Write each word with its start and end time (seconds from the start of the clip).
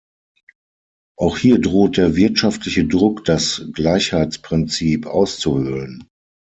Auch 1.15 1.37
hier 1.37 1.61
droht 1.61 1.97
der 1.97 2.15
wirtschaftliche 2.15 2.85
Druck 2.87 3.23
das 3.25 3.63
Gleichheitsprinzip 3.73 5.05
auszuhöhlen. 5.05 6.07